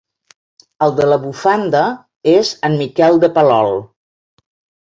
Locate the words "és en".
2.33-2.79